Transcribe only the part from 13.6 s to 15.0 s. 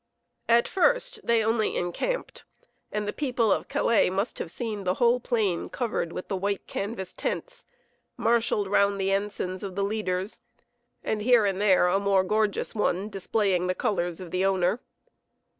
the colors of the owner.